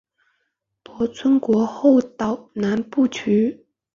[0.81, 3.67] 泊村国后岛南部区域。